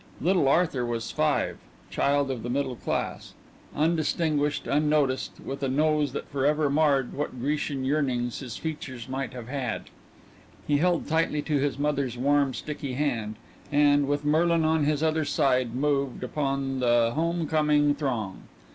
[0.19, 1.57] Little Arthur was five,
[1.91, 3.35] child of the middle class.
[3.75, 9.47] Undistinguished, unnoticed, with a nose that forever marred what Grecian yearnings his features might have
[9.47, 9.91] had,
[10.65, 13.35] he held tightly to his mother's warm, sticky hand,
[13.71, 18.45] and, with Merlin on his other side, moved upon the home coming throng.